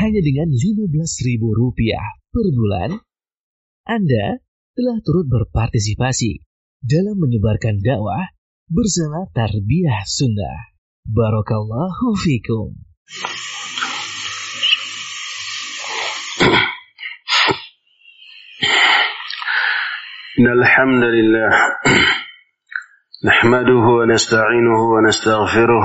hanya 0.00 0.20
dengan 0.24 0.48
Rp15.000 0.50 1.42
per 2.32 2.46
bulan, 2.56 2.90
Anda 3.84 4.40
telah 4.72 4.96
turut 5.04 5.28
berpartisipasi 5.28 6.40
dalam 6.80 7.20
menyebarkan 7.20 7.84
dakwah 7.84 8.32
bersama 8.70 9.28
Tarbiyah 9.36 10.06
Sunnah. 10.08 10.72
Barakallahu 11.04 12.16
fikum. 12.16 12.78
إن 20.40 20.46
الحمد 20.46 21.04
لله 21.04 21.50
نحمده 23.28 23.84
ونستعينه 23.98 24.80
ونستغفره 24.92 25.84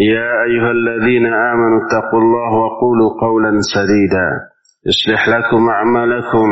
يا 0.00 0.42
أيها 0.48 0.70
الذين 0.70 1.26
آمنوا 1.26 1.86
اتقوا 1.86 2.20
الله 2.20 2.52
وقولوا 2.52 3.20
قولا 3.20 3.60
سديدا. 3.60 4.28
يصلح 4.86 5.28
لكم 5.28 5.68
أعمالكم 5.68 6.48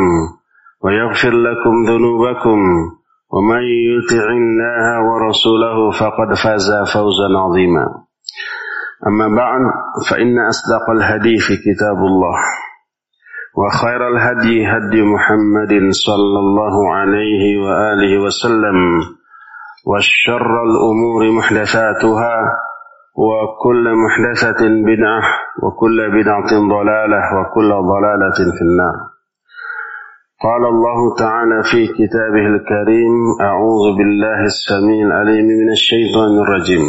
ويغفر 0.85 1.31
لكم 1.31 1.75
ذنوبكم. 1.89 2.59
ومن 3.33 3.63
يطع 3.63 4.27
الله 4.33 5.03
ورسوله 5.09 5.91
فقد 5.91 6.35
فاز 6.45 6.71
فوزا 6.95 7.29
عظيما. 7.39 7.87
أما 9.07 9.37
بعد 9.37 9.61
فإن 10.11 10.39
أصدق 10.49 10.91
الهدي 10.91 11.39
في 11.39 11.57
كتاب 11.57 11.97
الله. 11.97 12.39
وخير 13.57 14.09
الهدي 14.09 14.67
هدي 14.67 15.03
محمد 15.03 15.91
صلى 15.91 16.39
الله 16.39 16.95
عليه 16.95 17.59
وآله 17.65 18.23
وسلم. 18.25 19.01
والشر 19.87 20.63
الأمور 20.63 21.33
محدثاتها. 21.39 22.68
وكل 23.19 23.85
محدثة 24.05 24.61
بدعة 24.91 25.23
وكل 25.63 25.99
بدعة 26.19 26.51
ضلالة 26.75 27.21
وكل 27.39 27.71
ضلالة 27.93 28.39
في 28.57 28.63
النار. 28.69 28.97
قال 30.45 30.63
الله 30.75 31.01
تعالى 31.19 31.59
في 31.71 31.81
كتابه 31.99 32.45
الكريم 32.55 33.15
أعوذ 33.41 33.85
بالله 33.99 34.41
السميع 34.45 35.07
العليم 35.07 35.47
من 35.61 35.69
الشيطان 35.73 36.33
الرجيم. 36.43 36.85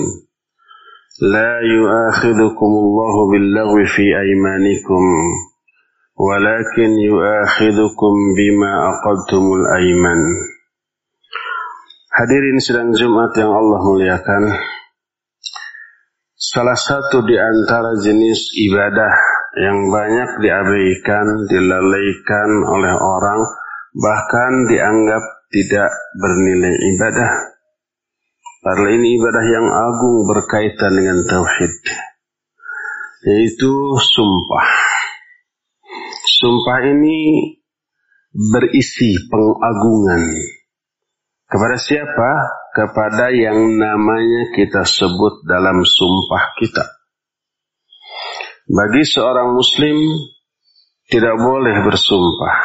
لا 1.33 1.53
يؤاخذكم 1.75 2.71
الله 2.83 3.15
باللغو 3.31 3.77
في 3.95 4.05
أيمانكم 4.23 5.03
ولكن 6.27 6.89
يؤاخذكم 7.09 8.13
بما 8.37 8.71
أقدتم 8.91 9.43
الأيمان. 9.59 10.21
Hadirin 12.09 12.57
sidang 12.59 12.91
Jumat 12.93 13.31
yang 13.37 13.53
Allah 13.53 13.79
muliakan. 13.79 14.43
Salah 16.39 16.79
satu 16.79 17.19
di 17.27 17.35
antara 17.35 17.99
jenis 17.99 18.55
ibadah 18.55 19.11
yang 19.59 19.91
banyak 19.91 20.39
diabaikan, 20.39 21.51
dilalaikan 21.51 22.49
oleh 22.63 22.95
orang, 22.95 23.43
bahkan 23.91 24.63
dianggap 24.71 25.19
tidak 25.51 25.91
bernilai 26.15 26.71
ibadah. 26.95 27.31
Padahal 28.63 28.87
ini 28.87 29.19
ibadah 29.19 29.45
yang 29.51 29.67
agung 29.67 30.17
berkaitan 30.31 30.95
dengan 30.95 31.27
tauhid, 31.27 31.75
yaitu 33.27 33.99
sumpah. 33.99 34.67
Sumpah 36.39 36.79
ini 36.87 37.51
berisi 38.31 39.27
pengagungan. 39.27 40.23
Kepada 41.49 41.75
siapa? 41.81 42.29
Kepada 42.77 43.33
yang 43.33 43.73
namanya 43.73 44.53
kita 44.53 44.85
sebut 44.85 45.41
dalam 45.49 45.81
sumpah 45.81 46.53
kita. 46.61 46.85
Bagi 48.69 49.01
seorang 49.01 49.57
muslim 49.57 49.97
tidak 51.09 51.41
boleh 51.41 51.81
bersumpah 51.81 52.55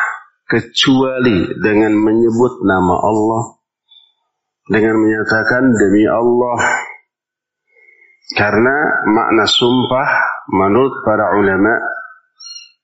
kecuali 0.44 1.48
dengan 1.56 1.96
menyebut 1.96 2.60
nama 2.60 2.92
Allah 3.00 3.42
dengan 4.68 5.00
menyatakan 5.00 5.72
demi 5.72 6.04
Allah 6.04 6.84
karena 8.36 8.76
makna 9.08 9.48
sumpah 9.48 10.08
menurut 10.52 11.00
para 11.08 11.40
ulama 11.40 11.72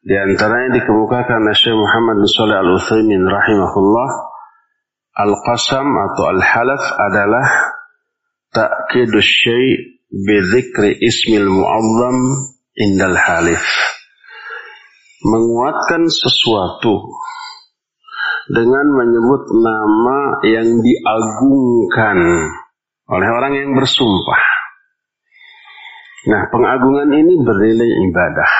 di 0.01 0.17
antaranya 0.17 0.81
dikemukakan 0.81 1.45
oleh 1.45 1.77
Muhammad 1.77 2.25
bin 2.25 2.29
Shalih 2.33 2.57
Al 2.57 2.71
Utsaimin 2.81 3.21
rahimahullah 3.21 4.09
Al-qasam 5.21 5.85
atau 5.85 6.25
al-halaf 6.33 6.85
adalah 6.97 7.47
ta'kidus 8.57 9.29
syai' 9.29 10.01
bidzikri 10.09 10.97
ismil 10.97 11.53
mu'azzam 11.53 12.17
indal 12.81 13.17
halif. 13.21 13.61
Menguatkan 15.21 16.09
sesuatu 16.09 17.13
dengan 18.49 18.87
menyebut 18.97 19.53
nama 19.53 20.41
yang 20.49 20.81
diagungkan 20.81 22.19
oleh 23.13 23.29
orang 23.29 23.53
yang 23.61 23.71
bersumpah. 23.77 24.43
Nah, 26.33 26.49
pengagungan 26.49 27.13
ini 27.13 27.37
bernilai 27.45 27.91
ibadah 28.09 28.53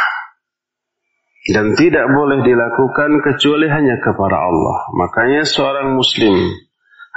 dan 1.51 1.75
tidak 1.75 2.07
boleh 2.15 2.43
dilakukan 2.47 3.23
kecuali 3.23 3.67
hanya 3.67 3.99
kepada 3.99 4.39
Allah. 4.39 4.79
Makanya 4.95 5.43
seorang 5.47 5.95
muslim 5.99 6.35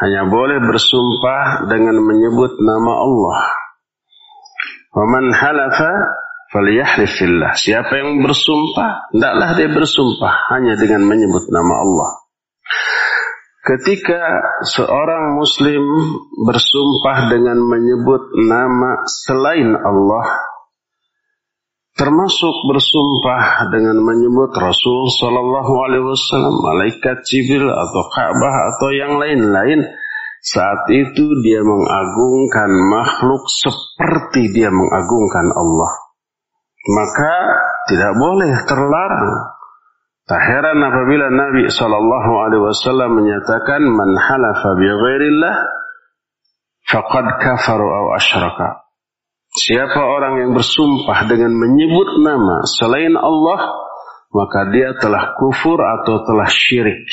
hanya 0.02 0.26
boleh 0.26 0.58
bersumpah 0.62 1.70
dengan 1.70 2.02
menyebut 2.02 2.58
nama 2.60 2.94
Allah. 2.98 3.40
Waman 4.94 5.34
halafa 5.34 5.92
falyahlif 6.54 7.18
fillah. 7.18 7.58
Siapa 7.58 7.94
yang 7.98 8.22
bersumpah, 8.22 9.10
hendaklah 9.10 9.50
dia 9.58 9.70
bersumpah 9.74 10.34
hanya 10.54 10.78
dengan 10.78 11.02
menyebut 11.10 11.50
nama 11.50 11.74
Allah. 11.82 12.10
Ketika 13.64 14.22
seorang 14.68 15.40
muslim 15.40 15.82
bersumpah 16.46 17.32
dengan 17.32 17.58
menyebut 17.64 18.36
nama 18.44 19.08
selain 19.08 19.72
Allah, 19.72 20.53
termasuk 22.04 22.56
bersumpah 22.68 23.72
dengan 23.72 24.04
menyebut 24.04 24.52
Rasul 24.52 25.08
Shallallahu 25.08 25.74
Alaihi 25.88 26.04
Wasallam, 26.04 26.52
malaikat 26.60 27.24
Jibril 27.24 27.72
atau 27.72 28.04
Ka'bah 28.12 28.76
atau 28.76 28.92
yang 28.92 29.16
lain-lain. 29.16 29.88
Saat 30.44 30.92
itu 30.92 31.24
dia 31.40 31.64
mengagungkan 31.64 32.68
makhluk 32.92 33.48
seperti 33.48 34.52
dia 34.52 34.68
mengagungkan 34.68 35.48
Allah. 35.56 35.92
Maka 36.92 37.36
tidak 37.88 38.12
boleh 38.20 38.52
terlarang. 38.68 39.56
Tak 40.28 40.42
heran 40.44 40.84
apabila 40.84 41.32
Nabi 41.32 41.72
Shallallahu 41.72 42.32
Alaihi 42.44 42.64
Wasallam 42.68 43.24
menyatakan 43.24 43.80
man 43.88 44.12
halafa 44.20 44.76
bi 44.76 44.92
faqad 46.84 47.26
kafaru 47.40 47.88
aw 47.88 48.06
asyraka. 48.20 48.83
Siapa 49.54 50.02
orang 50.02 50.42
yang 50.42 50.52
bersumpah 50.58 51.30
dengan 51.30 51.54
menyebut 51.54 52.10
nama 52.26 52.66
selain 52.66 53.14
Allah, 53.14 53.62
maka 54.34 54.74
dia 54.74 54.98
telah 54.98 55.38
kufur 55.38 55.78
atau 55.78 56.26
telah 56.26 56.50
syirik. 56.50 57.06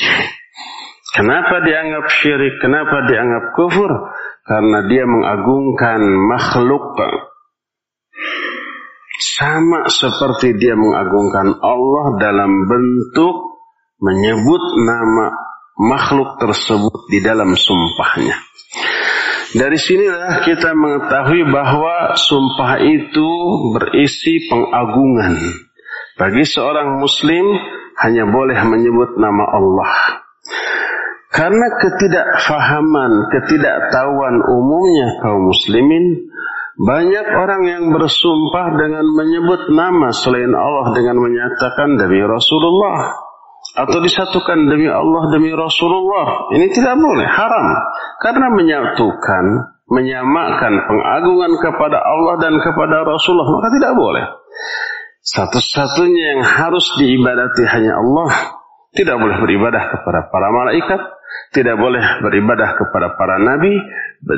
Kenapa 1.13 1.61
dianggap 1.61 2.09
syirik? 2.09 2.57
Kenapa 2.57 3.05
dianggap 3.05 3.45
kufur? 3.53 3.91
Karena 4.41 4.89
dia 4.89 5.05
mengagungkan 5.05 6.01
makhluk 6.01 6.97
sama 9.21 9.85
seperti 9.85 10.57
dia 10.57 10.73
mengagungkan 10.73 11.53
Allah 11.61 12.05
dalam 12.17 12.65
bentuk 12.65 13.35
menyebut 14.01 14.63
nama 14.81 15.29
makhluk 15.77 16.41
tersebut 16.41 17.05
di 17.13 17.21
dalam 17.21 17.53
sumpahnya. 17.53 18.33
Dari 19.51 19.75
sinilah 19.75 20.47
kita 20.47 20.71
mengetahui 20.71 21.43
bahwa 21.51 22.15
sumpah 22.15 22.79
itu 22.79 23.29
berisi 23.75 24.47
pengagungan. 24.47 25.35
Bagi 26.15 26.47
seorang 26.47 27.03
muslim 27.03 27.59
hanya 27.99 28.31
boleh 28.31 28.55
menyebut 28.63 29.19
nama 29.19 29.43
Allah. 29.51 29.91
Karena 31.31 31.67
ketidakfahaman, 31.83 33.11
ketidaktahuan 33.31 34.39
umumnya 34.39 35.19
kaum 35.19 35.51
muslimin, 35.51 36.31
banyak 36.79 37.27
orang 37.35 37.63
yang 37.67 37.83
bersumpah 37.91 38.67
dengan 38.79 39.03
menyebut 39.03 39.67
nama 39.69 40.15
selain 40.15 40.51
Allah 40.55 40.95
dengan 40.95 41.19
menyatakan 41.19 41.99
demi 41.99 42.23
Rasulullah 42.23 43.20
atau 43.81 43.97
disatukan 43.97 44.69
demi 44.69 44.85
Allah 44.85 45.33
demi 45.33 45.49
Rasulullah. 45.49 46.53
Ini 46.53 46.69
tidak 46.69 46.95
boleh, 47.01 47.25
haram. 47.25 47.67
Karena 48.21 48.47
menyatukan, 48.53 49.45
menyamakan 49.89 50.73
pengagungan 50.85 51.51
kepada 51.57 51.97
Allah 51.97 52.35
dan 52.37 52.53
kepada 52.61 53.01
Rasulullah, 53.01 53.49
maka 53.49 53.69
tidak 53.73 53.93
boleh. 53.97 54.25
Satu-satunya 55.21 56.23
yang 56.37 56.41
harus 56.45 56.85
diibadati 56.97 57.63
hanya 57.69 57.97
Allah. 57.97 58.29
Tidak 58.91 59.15
boleh 59.15 59.37
beribadah 59.39 59.83
kepada 59.87 60.27
para 60.27 60.47
malaikat, 60.51 60.99
tidak 61.51 61.75
boleh 61.75 62.23
beribadah 62.23 62.79
kepada 62.79 63.19
para 63.19 63.35
nabi, 63.39 63.75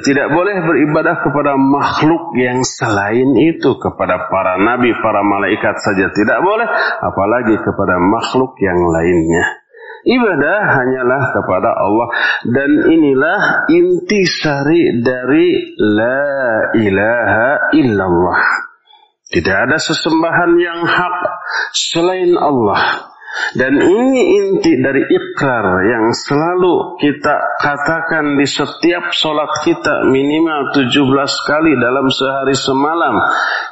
tidak 0.02 0.34
boleh 0.34 0.66
beribadah 0.66 1.22
kepada 1.22 1.54
makhluk 1.60 2.34
yang 2.40 2.66
selain 2.66 3.38
itu, 3.38 3.78
kepada 3.78 4.30
para 4.34 4.58
nabi, 4.58 4.90
para 4.98 5.22
malaikat 5.22 5.78
saja 5.78 6.10
tidak 6.10 6.42
boleh, 6.42 6.66
apalagi 7.06 7.56
kepada 7.62 8.02
makhluk 8.02 8.58
yang 8.62 8.82
lainnya. 8.82 9.64
Ibadah 10.04 10.60
hanyalah 10.68 11.32
kepada 11.32 11.80
Allah 11.80 12.08
dan 12.44 12.92
inilah 12.92 13.72
inti 13.72 14.28
sari 14.28 15.00
dari 15.00 15.80
la 15.80 16.28
ilaha 16.76 17.72
illallah. 17.72 18.42
Tidak 19.32 19.58
ada 19.70 19.80
sesembahan 19.80 20.52
yang 20.60 20.84
hak 20.84 21.18
selain 21.72 22.36
Allah. 22.36 23.13
Dan 23.54 23.82
ini 23.82 24.22
inti 24.46 24.78
dari 24.78 25.10
ikrar 25.10 25.66
yang 25.90 26.14
selalu 26.14 27.02
kita 27.02 27.58
katakan 27.62 28.38
di 28.38 28.46
setiap 28.46 29.10
sholat 29.10 29.50
kita 29.66 30.06
minimal 30.06 30.74
17 30.74 30.94
kali 31.50 31.74
dalam 31.78 32.14
sehari 32.14 32.54
semalam. 32.54 33.18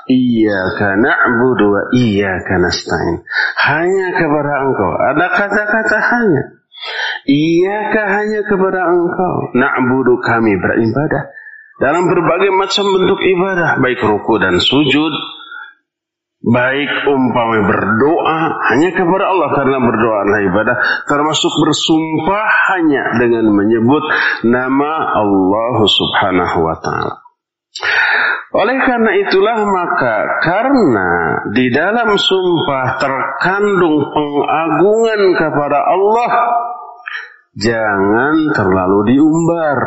Iyaka 0.10 0.98
na'budu 0.98 1.66
wa 1.78 1.82
iyaka 1.94 2.58
nasta'in. 2.58 3.22
Hanya 3.58 4.08
kepada 4.18 4.54
engkau. 4.66 4.92
Ada 4.98 5.28
kata-kata 5.30 5.98
hanya. 6.10 6.44
Iyaka 7.30 8.02
hanya 8.18 8.42
kepada 8.46 8.82
engkau. 8.90 9.36
Na'budu 9.54 10.18
kami 10.26 10.58
beribadah. 10.58 11.30
Dalam 11.82 12.10
berbagai 12.10 12.50
macam 12.54 12.86
bentuk 12.98 13.22
ibadah. 13.22 13.78
Baik 13.82 14.02
ruku 14.06 14.38
dan 14.42 14.58
sujud 14.58 15.41
baik 16.42 16.92
umpamai 17.06 17.62
berdoa 17.70 18.40
hanya 18.74 18.90
kepada 18.98 19.30
Allah 19.30 19.50
karena 19.54 19.78
berdoa 19.78 20.18
adalah 20.26 20.42
ibadah 20.42 20.76
termasuk 21.06 21.54
bersumpah 21.54 22.46
hanya 22.74 23.04
dengan 23.22 23.46
menyebut 23.54 24.04
nama 24.50 25.22
Allah 25.22 25.76
Subhanahu 25.86 26.58
wa 26.66 26.76
taala. 26.82 27.16
Oleh 28.52 28.84
karena 28.84 29.16
itulah 29.16 29.64
maka 29.64 30.16
karena 30.44 31.10
di 31.56 31.72
dalam 31.72 32.20
sumpah 32.20 33.00
terkandung 33.00 34.12
pengagungan 34.12 35.22
kepada 35.40 35.80
Allah 35.88 36.32
jangan 37.56 38.36
terlalu 38.52 39.16
diumbar 39.16 39.80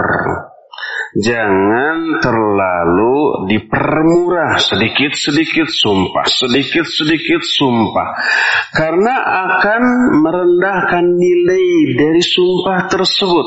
Jangan 1.14 2.18
terlalu 2.18 3.46
dipermurah 3.46 4.58
sedikit-sedikit 4.58 5.70
sumpah, 5.70 6.26
sedikit-sedikit 6.26 7.38
sumpah. 7.38 8.18
Karena 8.74 9.14
akan 9.46 9.82
merendahkan 10.18 11.06
nilai 11.06 11.94
dari 11.94 12.18
sumpah 12.18 12.90
tersebut. 12.90 13.46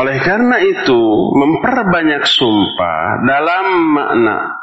Oleh 0.00 0.16
karena 0.24 0.64
itu, 0.64 1.02
memperbanyak 1.36 2.24
sumpah 2.24 3.20
dalam 3.28 3.66
makna 3.92 4.60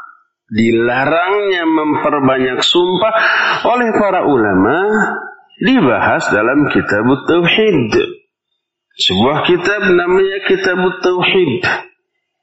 dilarangnya 0.50 1.62
memperbanyak 1.62 2.58
sumpah 2.64 3.14
oleh 3.68 3.94
para 3.94 4.26
ulama 4.26 4.78
dibahas 5.62 6.26
dalam 6.34 6.66
kitab 6.74 7.06
Tauhid. 7.28 8.17
Sebuah 8.98 9.46
kitab 9.46 9.82
namanya 9.94 10.42
Kitab 10.42 10.82
Tauhid. 10.98 11.62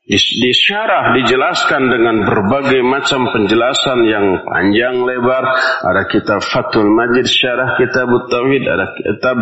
Di, 0.05 0.51
syarah 0.53 1.17
dijelaskan 1.17 1.89
dengan 1.89 2.29
berbagai 2.29 2.79
macam 2.85 3.27
penjelasan 3.27 4.05
yang 4.07 4.45
panjang 4.47 5.03
lebar. 5.03 5.43
Ada 5.83 6.07
kitab 6.07 6.39
Fathul 6.45 6.87
Majid 6.87 7.27
syarah 7.27 7.75
kitab 7.75 8.07
Tauhid, 8.31 8.63
ada 8.69 8.87
kitab 8.95 9.35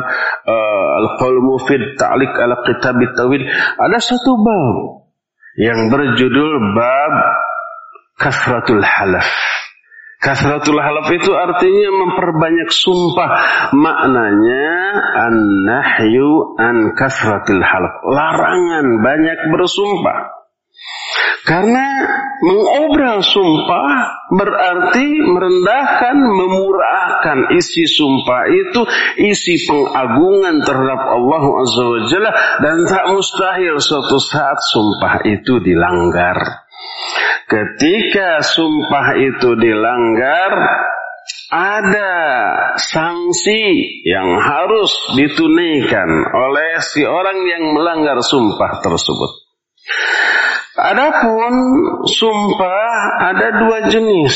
uh, 0.47 0.87
Al-Qaul 1.05 1.37
Mufid 1.43 1.99
Ta'liq 1.99 2.33
ala 2.33 2.65
Kitab 2.65 2.97
Tauhid. 2.97 3.45
Ada 3.77 3.97
satu 4.01 4.33
bab 4.39 4.75
yang 5.61 5.93
berjudul 5.93 6.53
bab 6.73 7.13
Kasratul 8.17 8.81
Halaf. 8.81 9.29
Kasratul 10.23 10.79
halaf 10.79 11.11
itu 11.11 11.35
artinya 11.35 11.89
memperbanyak 11.91 12.71
sumpah. 12.71 13.29
Maknanya 13.75 14.71
an-nahyu 15.27 16.55
an 16.55 16.95
kasratul 16.95 17.59
halaf. 17.59 17.93
Larangan 18.07 19.03
banyak 19.03 19.39
bersumpah. 19.51 20.31
Karena 21.43 21.87
mengobral 22.39 23.19
sumpah 23.19 23.87
berarti 24.31 25.07
merendahkan, 25.27 26.15
memurahkan 26.15 27.51
isi 27.59 27.83
sumpah 27.83 28.47
itu 28.47 28.81
isi 29.27 29.59
pengagungan 29.67 30.63
terhadap 30.63 31.03
Allah 31.03 31.43
Azza 31.67 31.83
wa 31.83 32.01
Jalla 32.07 32.31
dan 32.63 32.87
tak 32.87 33.05
mustahil 33.11 33.75
suatu 33.75 34.23
saat 34.23 34.55
sumpah 34.71 35.19
itu 35.27 35.59
dilanggar. 35.59 36.63
Ketika 37.53 38.41
sumpah 38.41 39.13
itu 39.13 39.53
dilanggar, 39.61 40.51
ada 41.53 42.13
sanksi 42.81 43.61
yang 44.09 44.41
harus 44.41 44.89
ditunaikan 45.13 46.09
oleh 46.33 46.81
si 46.81 47.05
orang 47.05 47.45
yang 47.45 47.77
melanggar 47.77 48.17
sumpah 48.25 48.81
tersebut. 48.81 49.31
Adapun 50.81 51.53
sumpah 52.09 52.89
ada 53.21 53.47
dua 53.61 53.85
jenis. 53.85 54.33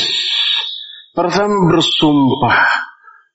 Pertama 1.10 1.74
bersumpah 1.74 2.58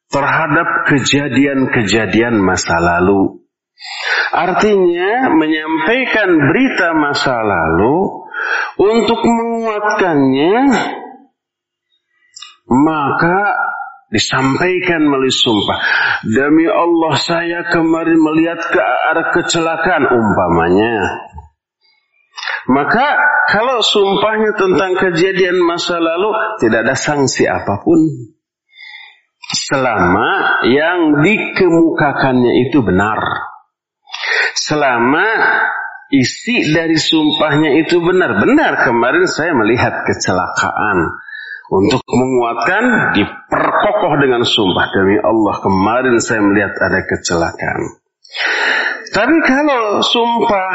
terhadap 0.07 0.87
kejadian-kejadian 0.95 2.39
masa 2.39 2.79
lalu. 2.79 3.43
Artinya 4.31 5.27
menyampaikan 5.35 6.31
berita 6.47 6.95
masa 6.95 7.35
lalu 7.35 8.22
untuk 8.79 9.19
menguatkannya, 9.21 10.57
maka 12.69 13.39
disampaikan 14.13 15.01
melalui 15.09 15.33
sumpah. 15.33 15.77
Demi 16.21 16.69
Allah 16.69 17.13
saya 17.17 17.59
kemarin 17.65 18.21
melihat 18.21 18.62
ke 18.62 18.77
arah 18.79 19.33
kecelakaan 19.33 20.05
umpamanya. 20.05 20.97
Maka 22.69 23.07
kalau 23.51 23.83
sumpahnya 23.83 24.55
tentang 24.55 24.95
kejadian 24.95 25.59
masa 25.65 26.00
lalu 26.00 26.31
tidak 26.63 26.88
ada 26.88 26.95
sanksi 26.95 27.50
apa 27.50 27.81
pun. 27.83 28.00
Selama 29.53 30.63
yang 30.71 31.19
dikemukakannya 31.19 32.69
itu 32.69 32.79
benar. 32.79 33.19
Selama 34.55 35.27
isi 36.13 36.70
dari 36.70 36.93
sumpahnya 36.93 37.74
itu 37.82 37.98
benar. 37.98 38.38
Benar 38.38 38.86
kemarin 38.86 39.25
saya 39.25 39.58
melihat 39.58 40.05
kecelakaan. 40.05 41.17
Untuk 41.74 42.05
menguatkan 42.05 43.17
diperkokoh 43.17 44.13
dengan 44.22 44.46
sumpah. 44.46 44.93
Demi 44.93 45.17
Allah 45.17 45.55
kemarin 45.58 46.22
saya 46.22 46.46
melihat 46.46 46.70
ada 46.77 47.01
kecelakaan. 47.01 47.82
Tapi 49.10 49.36
kalau 49.41 50.05
sumpah 50.05 50.74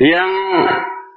yang 0.00 0.32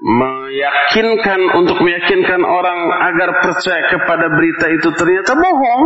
meyakinkan 0.03 1.39
untuk 1.55 1.79
meyakinkan 1.79 2.43
orang 2.43 2.79
agar 3.09 3.29
percaya 3.39 3.87
kepada 3.95 4.27
berita 4.27 4.65
itu 4.75 4.89
ternyata 4.91 5.39
bohong. 5.39 5.83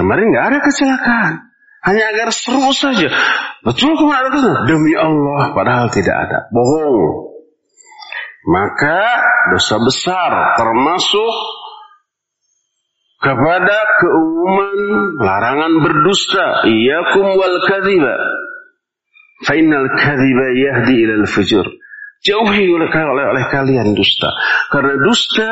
Kemarin 0.00 0.32
nggak 0.32 0.46
ada 0.48 0.58
kecelakaan. 0.64 1.53
Hanya 1.84 2.04
agar 2.16 2.28
seru 2.32 2.72
saja. 2.72 3.12
Betul 3.60 3.92
ke 3.96 4.04
mana 4.08 4.32
itu? 4.32 4.40
Demi 4.68 4.96
Allah, 4.96 5.52
padahal 5.52 5.92
tidak 5.92 6.16
ada. 6.28 6.38
Bohong. 6.48 7.28
Maka 8.44 9.00
dosa 9.52 9.76
besar 9.80 10.56
termasuk 10.60 11.34
kepada 13.24 13.78
keumuman 14.04 14.80
larangan 15.16 15.72
berdusta 15.80 16.68
iyakum 16.68 17.40
wal 17.40 17.56
kadhiba 17.64 18.14
fa 19.48 19.52
innal 19.56 19.88
kadhiba 19.96 20.46
yahdi 20.60 21.08
ilal 21.08 21.24
fujur 21.24 21.64
jauhi 22.20 22.68
oleh, 22.68 22.88
oleh, 22.92 23.24
oleh 23.32 23.44
kalian 23.48 23.96
dusta 23.96 24.28
karena 24.68 25.00
dusta 25.00 25.48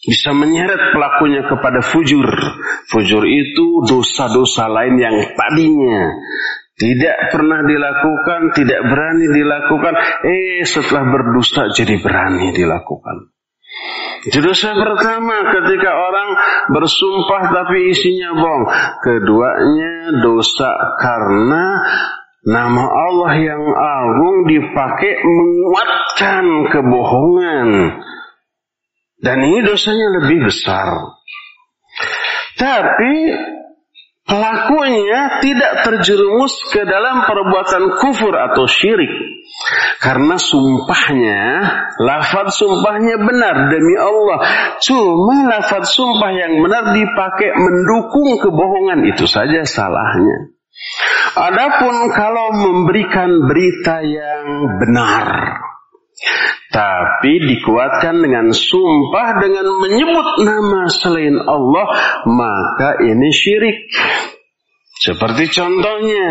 bisa 0.00 0.32
menyeret 0.32 0.96
pelakunya 0.96 1.44
kepada 1.44 1.84
fujur. 1.84 2.28
Fujur 2.88 3.22
itu 3.28 3.84
dosa-dosa 3.84 4.66
lain 4.72 4.96
yang 4.96 5.16
tadinya 5.36 6.16
tidak 6.80 7.28
pernah 7.28 7.60
dilakukan, 7.60 8.56
tidak 8.56 8.80
berani 8.88 9.28
dilakukan, 9.28 9.94
eh 10.24 10.64
setelah 10.64 11.12
berdusta 11.12 11.68
jadi 11.76 12.00
berani 12.00 12.56
dilakukan. 12.56 13.28
Dosa 14.20 14.76
pertama 14.76 15.48
ketika 15.48 15.90
orang 15.96 16.28
bersumpah 16.72 17.42
tapi 17.52 17.88
isinya 17.92 18.36
bohong. 18.36 18.64
Keduanya 19.00 20.20
dosa 20.20 20.96
karena 21.00 21.64
nama 22.44 22.84
Allah 22.84 23.32
yang 23.40 23.64
agung 23.64 24.44
dipakai 24.44 25.24
menguatkan 25.24 26.44
kebohongan. 26.68 27.68
Dan 29.20 29.36
ini 29.44 29.60
dosanya 29.60 30.08
lebih 30.20 30.48
besar. 30.48 30.88
Tapi 32.56 33.14
pelakunya 34.24 35.40
tidak 35.44 35.72
terjerumus 35.84 36.56
ke 36.72 36.84
dalam 36.88 37.28
perbuatan 37.28 38.00
kufur 38.00 38.32
atau 38.32 38.64
syirik. 38.64 39.12
Karena 40.00 40.40
sumpahnya, 40.40 41.40
lafaz 42.00 42.56
sumpahnya 42.56 43.20
benar 43.20 43.68
demi 43.68 43.96
Allah. 44.00 44.38
Cuma 44.80 45.52
lafaz 45.52 45.92
sumpah 45.92 46.32
yang 46.32 46.56
benar 46.64 46.96
dipakai 46.96 47.52
mendukung 47.52 48.40
kebohongan 48.40 49.04
itu 49.04 49.28
saja 49.28 49.60
salahnya. 49.68 50.56
Adapun 51.36 52.08
kalau 52.16 52.56
memberikan 52.56 53.28
berita 53.44 54.00
yang 54.00 54.44
benar, 54.80 55.28
tapi 56.70 57.42
dikuatkan 57.50 58.22
dengan 58.22 58.54
sumpah 58.54 59.42
dengan 59.42 59.66
menyebut 59.82 60.28
nama 60.46 60.86
selain 60.86 61.34
Allah, 61.42 61.86
maka 62.30 63.02
ini 63.02 63.26
syirik. 63.34 63.90
Seperti 65.02 65.50
contohnya, 65.50 66.28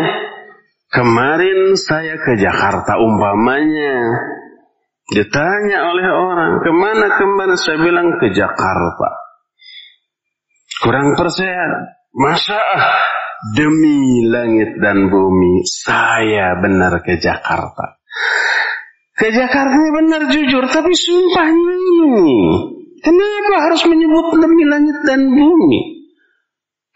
kemarin 0.88 1.76
saya 1.76 2.16
ke 2.16 2.40
Jakarta 2.40 2.96
umpamanya. 2.96 4.00
Ditanya 5.12 5.92
oleh 5.92 6.08
orang, 6.08 6.52
ke 6.64 6.70
mana 6.72 7.06
ke 7.20 7.24
mana? 7.28 7.54
Saya 7.60 7.76
bilang 7.84 8.16
ke 8.16 8.32
Jakarta. 8.32 9.10
Kurang 10.80 11.20
percaya. 11.20 11.92
Masa 12.10 12.58
demi 13.54 14.24
langit 14.26 14.80
dan 14.80 15.12
bumi, 15.12 15.62
saya 15.68 16.56
benar 16.58 17.04
ke 17.04 17.20
Jakarta. 17.20 18.00
Ke 19.20 19.28
Jakarta 19.36 19.76
benar 19.76 20.32
jujur, 20.32 20.64
tapi 20.64 20.96
sumpahnya 20.96 21.76
ini. 21.76 22.40
Kenapa 23.04 23.68
harus 23.68 23.84
menyebut 23.84 24.32
demi 24.40 24.64
langit 24.64 24.96
dan 25.04 25.28
bumi? 25.28 26.00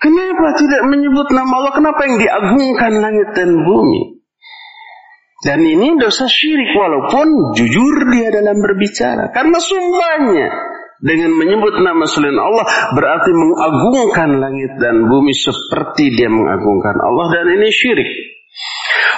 Kenapa 0.01 0.57
tidak 0.57 0.89
menyebut 0.89 1.29
nama 1.33 1.53
Allah? 1.53 1.73
Kenapa 1.77 2.01
yang 2.09 2.17
diagungkan 2.17 2.93
langit 2.97 3.29
dan 3.37 3.61
bumi? 3.61 4.25
Dan 5.45 5.61
ini 5.61 6.01
dosa 6.01 6.25
syirik 6.25 6.73
walaupun 6.73 7.53
jujur 7.53 8.09
dia 8.09 8.33
dalam 8.33 8.57
berbicara. 8.57 9.29
Karena 9.29 9.61
sumpahnya 9.61 10.49
dengan 11.05 11.37
menyebut 11.37 11.77
nama 11.85 12.09
selain 12.09 12.41
Allah 12.41 12.65
berarti 12.97 13.31
mengagungkan 13.37 14.41
langit 14.41 14.73
dan 14.81 15.05
bumi 15.05 15.37
seperti 15.37 16.17
dia 16.17 16.33
mengagungkan 16.33 16.97
Allah 16.97 17.27
dan 17.37 17.47
ini 17.61 17.69
syirik. 17.69 18.34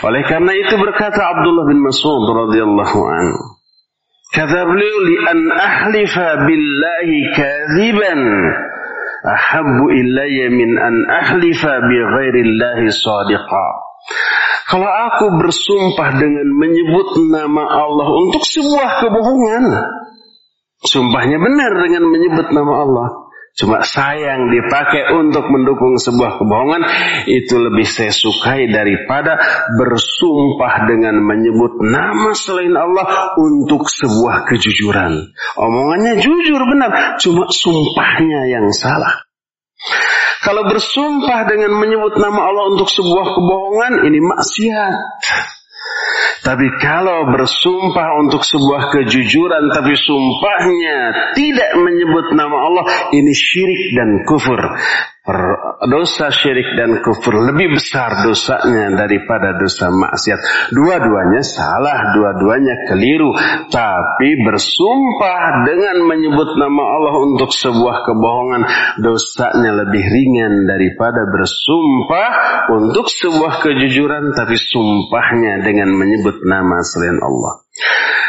Oleh 0.04 0.22
karena 0.28 0.52
itu 0.52 0.74
berkata 0.76 1.18
Abdullah 1.18 1.66
bin 1.68 1.80
Mas'ud 1.80 2.24
radhiyallahu 2.28 2.98
anhu, 3.00 3.40
kata 4.32 4.60
beliau 4.68 4.96
li 5.08 5.16
an 5.24 5.38
ahlifa 5.50 6.26
billahi 6.44 7.16
kadhiban 7.32 8.20
ahabbu 9.24 9.84
ilayya 9.92 10.52
min 10.52 10.70
an 10.76 10.94
ahlifa 11.08 11.80
bi 11.84 11.96
ghairillahi 11.96 12.92
sadiqa. 12.92 13.68
Kalau 14.66 14.90
aku 14.90 15.26
bersumpah 15.40 16.18
dengan 16.18 16.48
menyebut 16.50 17.22
nama 17.30 17.64
Allah 17.86 18.08
untuk 18.10 18.42
sebuah 18.42 19.02
kebohongan, 19.02 19.64
sumpahnya 20.84 21.38
benar 21.38 21.72
dengan 21.86 22.02
menyebut 22.10 22.46
nama 22.50 22.72
Allah. 22.82 23.08
Cuma 23.56 23.80
sayang 23.80 24.52
dipakai 24.52 25.16
untuk 25.16 25.48
mendukung 25.48 25.96
sebuah 25.96 26.36
kebohongan 26.36 26.82
itu 27.24 27.56
lebih 27.56 27.88
saya 27.88 28.12
sukai 28.12 28.68
daripada 28.68 29.40
bersumpah 29.80 30.84
dengan 30.84 31.16
menyebut 31.24 31.80
nama 31.80 32.36
selain 32.36 32.76
Allah 32.76 33.32
untuk 33.40 33.88
sebuah 33.88 34.44
kejujuran. 34.44 35.32
Omongannya 35.56 36.20
jujur 36.20 36.60
benar, 36.68 37.16
cuma 37.16 37.48
sumpahnya 37.48 38.44
yang 38.52 38.68
salah. 38.76 39.24
Kalau 40.44 40.68
bersumpah 40.68 41.48
dengan 41.48 41.80
menyebut 41.80 42.12
nama 42.20 42.52
Allah 42.52 42.76
untuk 42.76 42.92
sebuah 42.92 43.40
kebohongan 43.40 44.04
ini 44.04 44.20
maksiat. 44.20 44.94
Tapi 46.44 46.66
kalau 46.82 47.32
bersumpah 47.32 48.08
untuk 48.24 48.44
sebuah 48.44 48.92
kejujuran 48.92 49.72
tapi 49.72 49.94
sumpahnya 49.96 50.98
tidak 51.32 51.70
menyebut 51.80 52.26
nama 52.36 52.56
Allah, 52.56 52.84
ini 53.12 53.32
syirik 53.32 53.82
dan 53.96 54.10
kufur 54.28 54.60
dosa 55.90 56.30
syirik 56.30 56.78
dan 56.78 57.02
kufur 57.02 57.34
lebih 57.34 57.74
besar 57.74 58.22
dosanya 58.22 58.94
daripada 58.94 59.58
dosa 59.58 59.90
maksiat. 59.90 60.70
Dua-duanya 60.70 61.42
salah, 61.42 62.14
dua-duanya 62.14 62.86
keliru. 62.86 63.34
Tapi 63.66 64.28
bersumpah 64.46 65.66
dengan 65.66 66.06
menyebut 66.06 66.54
nama 66.54 66.82
Allah 66.96 67.14
untuk 67.26 67.50
sebuah 67.50 68.06
kebohongan, 68.06 68.62
dosanya 69.02 69.72
lebih 69.82 70.04
ringan 70.06 70.62
daripada 70.64 71.26
bersumpah 71.26 72.30
untuk 72.70 73.10
sebuah 73.10 73.66
kejujuran, 73.66 74.30
tapi 74.30 74.54
sumpahnya 74.54 75.66
dengan 75.66 75.90
menyebut 75.90 76.46
nama 76.46 76.78
selain 76.86 77.18
Allah. 77.18 77.65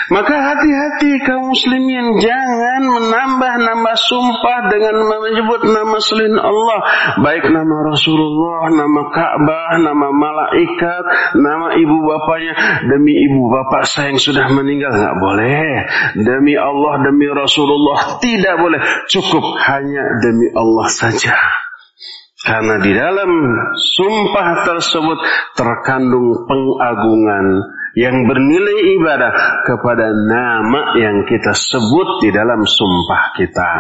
Maka 0.07 0.35
hati-hati 0.39 1.19
kaum 1.27 1.51
muslimin 1.51 2.15
jangan 2.23 2.81
menambah-nambah 2.95 3.97
sumpah 3.99 4.71
dengan 4.71 5.03
menyebut 5.03 5.67
nama 5.67 5.99
selain 5.99 6.31
Allah. 6.39 6.79
Baik 7.19 7.51
nama 7.51 7.75
Rasulullah, 7.91 8.71
nama 8.71 9.01
Ka'bah, 9.11 9.75
nama 9.83 10.07
malaikat, 10.07 11.03
nama 11.35 11.75
ibu 11.75 11.97
bapaknya. 12.07 12.55
Demi 12.87 13.19
ibu 13.27 13.51
bapak 13.51 13.83
saya 13.83 14.15
yang 14.15 14.23
sudah 14.23 14.47
meninggal. 14.47 14.95
nggak 14.95 15.17
boleh. 15.19 15.67
Demi 16.23 16.55
Allah, 16.55 17.03
demi 17.03 17.27
Rasulullah. 17.27 18.23
Tidak 18.23 18.55
boleh. 18.63 18.79
Cukup 19.11 19.43
hanya 19.67 20.23
demi 20.23 20.47
Allah 20.55 20.87
saja. 20.87 21.35
Karena 22.47 22.79
di 22.79 22.95
dalam 22.95 23.31
sumpah 23.75 24.63
tersebut 24.63 25.19
terkandung 25.59 26.47
pengagungan 26.47 27.75
yang 27.97 28.29
bernilai 28.29 28.93
ibadah 29.01 29.33
kepada 29.65 30.13
nama 30.13 30.93
yang 31.01 31.25
kita 31.25 31.57
sebut 31.57 32.21
di 32.21 32.29
dalam 32.29 32.61
sumpah 32.61 33.33
kita. 33.33 33.71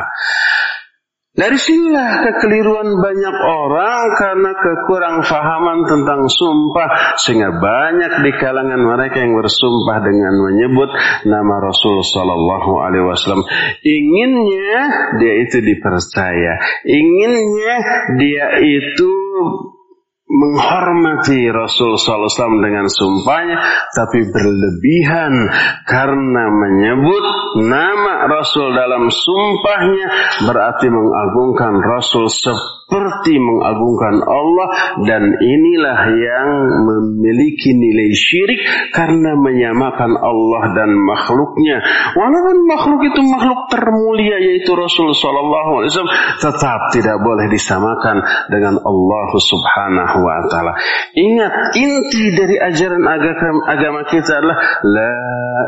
Dari 1.37 1.53
sinilah 1.53 2.25
kekeliruan 2.25 2.97
banyak 2.97 3.35
orang 3.45 4.09
karena 4.17 4.57
kekurang 4.57 5.21
fahaman 5.21 5.85
tentang 5.85 6.25
sumpah 6.25 7.13
sehingga 7.21 7.61
banyak 7.61 8.25
di 8.25 8.31
kalangan 8.41 8.81
mereka 8.81 9.21
yang 9.21 9.37
bersumpah 9.37 10.01
dengan 10.01 10.33
menyebut 10.33 10.89
nama 11.29 11.61
Rasul 11.61 12.01
Sallallahu 12.01 12.81
Alaihi 12.81 13.05
Wasallam. 13.05 13.45
Inginnya 13.85 14.81
dia 15.21 15.33
itu 15.45 15.61
dipercaya, 15.61 16.57
inginnya 16.89 17.75
dia 18.17 18.45
itu 18.57 19.13
menghormati 20.27 21.47
Rasul 21.47 21.95
SAW 21.95 22.59
dengan 22.59 22.91
sumpahnya, 22.91 23.57
tapi 23.95 24.27
berlebihan 24.27 25.33
karena 25.87 26.43
menyebut 26.51 27.25
nama 27.63 28.27
Rasul 28.27 28.75
dalam 28.75 29.07
sumpahnya 29.07 30.07
berarti 30.43 30.87
mengagungkan 30.91 31.79
Rasul 31.79 32.27
seperti 32.87 33.35
mengagungkan 33.35 34.23
Allah 34.23 34.67
dan 35.03 35.19
inilah 35.27 35.99
yang 36.07 36.47
memiliki 36.87 37.75
nilai 37.75 38.15
syirik 38.15 38.63
karena 38.95 39.35
menyamakan 39.35 40.15
Allah 40.15 40.71
dan 40.71 40.95
makhluknya. 40.95 41.83
Walaupun 42.15 42.63
makhluk 42.63 43.03
itu 43.11 43.19
makhluk 43.27 43.67
termulia 43.67 44.39
yaitu 44.39 44.71
Rasul 44.71 45.11
Sallallahu 45.11 45.83
Alaihi 45.83 45.91
Wasallam 45.91 46.15
tetap 46.39 46.79
tidak 46.95 47.17
boleh 47.19 47.51
disamakan 47.51 48.23
dengan 48.47 48.79
Allah 48.79 49.29
Subhanahu 49.35 50.17
Wa 50.23 50.47
Taala. 50.47 50.73
Ingat 51.11 51.75
inti 51.75 52.39
dari 52.39 52.55
ajaran 52.55 53.03
agama, 53.03 53.67
agama 53.67 53.99
kita 54.07 54.31
adalah 54.31 54.57
la 54.87 55.19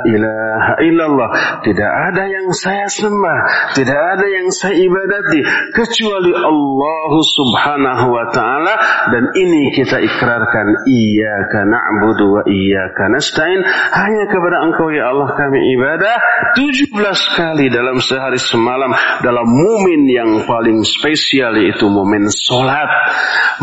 ilaha 0.07 0.73
illallah. 0.87 1.29
tidak 1.67 1.91
ada 1.91 2.23
yang 2.31 2.47
saya 2.55 2.87
sembah, 2.87 3.39
tidak 3.75 3.99
ada 3.99 4.23
yang 4.23 4.47
saya 4.55 4.79
ibadati 4.79 5.43
kecuali 5.75 6.31
Allah 6.31 7.08
Subhanahu 7.17 8.13
wa 8.13 8.29
taala 8.29 8.73
dan 9.09 9.33
ini 9.33 9.73
kita 9.73 9.97
ikrarkan 9.97 10.85
iyyaka 10.85 11.65
na'budu 11.65 12.25
wa 12.39 12.41
iyyaka 12.45 13.09
nasta'in. 13.09 13.65
Hanya 13.97 14.29
kepada 14.29 14.69
Engkau 14.69 14.93
ya 14.93 15.09
Allah 15.09 15.33
kami 15.33 15.73
ibadah 15.73 16.15
17 16.53 16.93
kali 17.33 17.73
dalam 17.73 17.97
sehari 17.97 18.37
semalam 18.37 18.93
dalam 19.25 19.47
mumin 19.49 20.05
yang 20.05 20.31
paling 20.45 20.85
spesial 20.85 21.57
yaitu 21.57 21.89
momen 21.89 22.29
salat. 22.29 22.89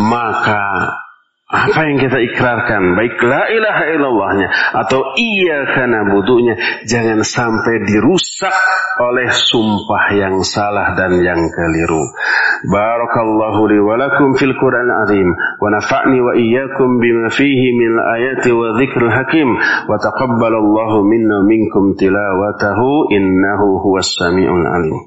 Maka 0.03 1.05
apa 1.47 1.79
yang 1.87 2.03
kita 2.03 2.19
ikrarkan? 2.26 2.99
Baik 2.99 3.23
la 3.23 3.47
ilaha 3.47 3.85
illallahnya 3.95 4.49
atau 4.83 5.15
iya 5.15 5.79
karena 5.79 6.03
butuhnya 6.11 6.59
jangan 6.91 7.23
sampai 7.23 7.87
dirusak 7.87 8.50
oleh 8.99 9.31
sumpah 9.31 10.11
yang 10.19 10.43
salah 10.43 10.99
dan 10.99 11.23
yang 11.23 11.38
keliru. 11.38 12.03
Barakallahu 12.67 13.62
li 13.71 13.79
wa 13.79 13.95
lakum 13.95 14.35
fil 14.35 14.59
qur'an 14.59 14.91
azim 15.07 15.31
wa 15.62 15.71
nafa'ni 15.71 16.19
wa 16.19 16.35
iyyakum 16.35 16.99
bima 16.99 17.31
fihi 17.31 17.69
min 17.79 17.95
ayati 17.95 18.50
wa 18.50 18.75
dzikril 18.75 19.15
hakim. 19.15 19.47
Wa 19.87 20.03
taqabbalallahu 20.03 21.07
minna 21.07 21.47
minkum 21.47 21.95
tilawatahu. 21.95 23.15
Innahu 23.15 23.87
huwas 23.87 24.19
samiul 24.19 24.67
alim 24.67 24.99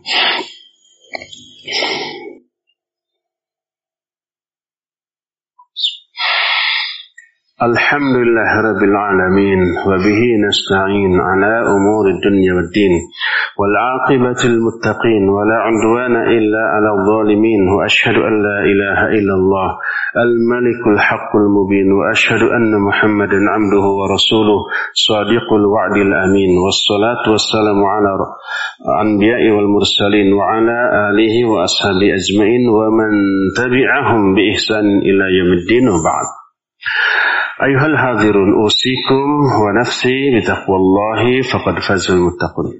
الحمد 7.63 8.15
لله 8.15 8.51
رب 8.69 8.83
العالمين 8.83 9.59
وبه 9.89 10.21
نستعين 10.47 11.13
على 11.29 11.53
أمور 11.75 12.05
الدنيا 12.15 12.53
والدين 12.53 12.93
والعاقبة 13.59 14.39
المتقين 14.51 15.23
ولا 15.37 15.57
عدوان 15.67 16.15
إلا 16.37 16.61
على 16.73 16.89
الظالمين 16.97 17.61
وأشهد 17.75 18.15
أن 18.15 18.33
لا 18.47 18.59
إله 18.71 18.99
إلا 19.17 19.33
الله 19.39 19.67
الملك 20.25 20.81
الحق 20.95 21.31
المبين 21.43 21.91
وأشهد 21.99 22.41
أن 22.57 22.71
محمدا 22.87 23.39
عبده 23.55 23.85
ورسوله 23.99 24.59
صادق 25.09 25.47
الوعد 25.61 25.95
الأمين 26.07 26.51
والصلاة 26.63 27.23
والسلام 27.31 27.79
على 27.93 28.09
الأنبياء 28.87 29.41
والمرسلين 29.55 30.33
وعلى 30.33 30.77
آله 31.09 31.35
وأصحابه 31.51 32.07
أجمعين 32.19 32.63
ومن 32.77 33.11
تبعهم 33.61 34.35
بإحسان 34.35 34.85
إلى 35.09 35.25
يوم 35.39 35.51
الدين 35.59 35.85
وبعد. 35.89 36.27
Ayuhal 37.59 37.91
hadirun 37.91 38.55
usikum 38.63 39.51
wa 39.51 39.75
nafsi 39.75 40.31
bitaqwallahi 40.31 41.43
faqad 41.43 41.83
fazul 41.83 42.23
muttaqun. 42.23 42.71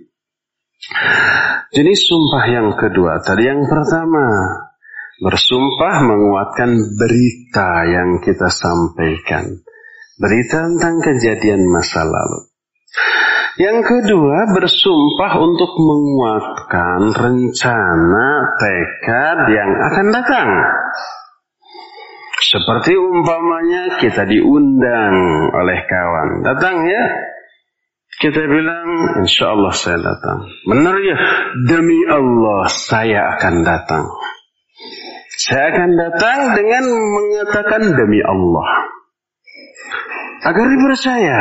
Jenis 1.76 2.08
sumpah 2.08 2.48
yang 2.48 2.72
kedua, 2.80 3.20
tadi 3.20 3.44
yang 3.52 3.68
pertama 3.68 4.24
bersumpah 5.20 5.96
menguatkan 6.08 6.96
berita 6.96 7.92
yang 7.92 8.24
kita 8.24 8.48
sampaikan. 8.48 9.52
Berita 10.16 10.72
tentang 10.72 11.04
kejadian 11.04 11.68
masa 11.68 12.08
lalu. 12.08 12.48
Yang 13.60 13.84
kedua 13.84 14.48
bersumpah 14.56 15.44
untuk 15.44 15.76
menguatkan 15.76 17.12
rencana 17.20 18.28
tekad 18.56 19.38
yang 19.52 19.72
akan 19.92 20.08
datang. 20.16 20.50
Seperti 22.40 22.96
umpamanya 22.96 24.00
kita 24.00 24.24
diundang 24.24 25.16
oleh 25.52 25.80
kawan. 25.84 26.30
Datang 26.48 26.88
ya. 26.88 27.04
Kita 28.20 28.42
bilang, 28.48 28.88
insya 29.24 29.56
Allah 29.56 29.72
saya 29.76 30.00
datang. 30.00 30.48
Benar 30.68 30.96
ya? 31.04 31.18
Demi 31.68 32.00
Allah 32.08 32.68
saya 32.68 33.36
akan 33.36 33.64
datang. 33.64 34.08
Saya 35.40 35.72
akan 35.72 35.92
datang 35.96 36.40
dengan 36.56 36.84
mengatakan 36.88 37.96
demi 37.96 38.20
Allah. 38.20 38.92
Agar 40.44 40.66
dipercaya. 40.68 41.40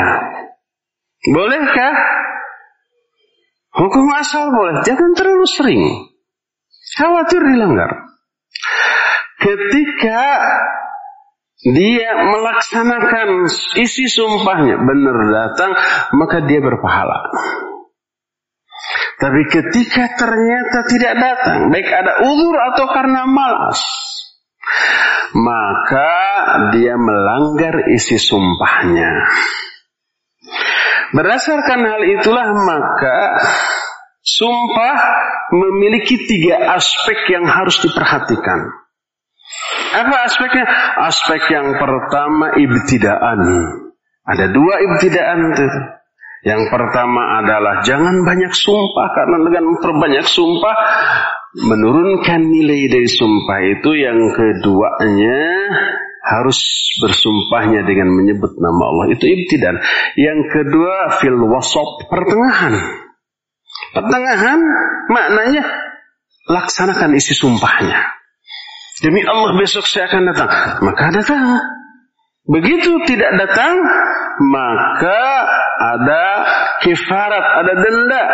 Bolehkah? 1.35 1.95
Hukum 3.75 4.07
asal 4.15 4.51
boleh. 4.51 4.83
Jangan 4.87 5.15
terlalu 5.19 5.47
sering. 5.51 5.83
Khawatir 6.99 7.43
dilanggar. 7.43 7.91
Ketika 9.39 10.19
dia 11.63 12.11
melaksanakan 12.23 13.51
isi 13.83 14.07
sumpahnya. 14.07 14.79
Benar 14.79 15.17
datang 15.31 15.71
maka 16.15 16.47
dia 16.47 16.63
berpahala. 16.63 17.19
Tapi 19.19 19.43
ketika 19.51 20.15
ternyata 20.15 20.79
tidak 20.87 21.15
datang 21.19 21.75
baik 21.75 21.91
ada 21.91 22.23
uzur 22.23 22.55
atau 22.55 22.87
karena 22.95 23.27
malas 23.27 23.83
maka 25.35 26.15
dia 26.71 26.95
melanggar 26.95 27.91
isi 27.91 28.17
sumpahnya. 28.23 29.11
Berdasarkan 31.11 31.81
hal 31.83 32.03
itulah 32.21 32.49
maka 32.55 33.19
sumpah 34.23 34.97
memiliki 35.51 36.21
tiga 36.29 36.79
aspek 36.79 37.33
yang 37.33 37.49
harus 37.49 37.81
diperhatikan 37.81 38.88
apa 39.95 40.17
aspeknya? 40.29 40.65
Aspek 41.09 41.43
yang 41.53 41.77
pertama 41.81 42.57
ibtidaan. 42.59 43.41
Ada 44.29 44.53
dua 44.53 44.75
ibtidaan 44.85 45.53
itu. 45.53 45.65
Yang 46.47 46.71
pertama 46.71 47.43
adalah 47.43 47.83
jangan 47.83 48.23
banyak 48.23 48.53
sumpah 48.55 49.09
karena 49.11 49.37
dengan 49.43 49.65
memperbanyak 49.75 50.23
sumpah 50.23 50.77
menurunkan 51.67 52.41
nilai 52.47 52.87
dari 52.93 53.09
sumpah 53.09 53.59
itu. 53.65 53.91
Yang 53.97 54.19
keduanya 54.37 55.41
harus 56.29 56.61
bersumpahnya 57.01 57.89
dengan 57.89 58.13
menyebut 58.13 58.55
nama 58.61 58.83
Allah 58.93 59.07
itu 59.17 59.25
ibtidan. 59.25 59.81
Yang 60.15 60.41
kedua 60.53 61.19
fil 61.19 61.41
wasop 61.49 62.07
pertengahan. 62.07 62.75
Pertengahan 63.97 64.61
maknanya 65.09 65.65
laksanakan 66.49 67.17
isi 67.17 67.33
sumpahnya. 67.33 68.18
Demi 68.99 69.23
Allah 69.23 69.55
besok 69.55 69.87
saya 69.87 70.11
akan 70.11 70.23
datang. 70.35 70.51
Maka 70.83 71.05
datang. 71.15 71.45
Begitu 72.49 72.91
tidak 73.05 73.37
datang, 73.37 73.77
maka 74.41 75.21
ada 75.79 76.25
kifarat, 76.81 77.45
ada 77.61 77.73
denda. 77.77 78.25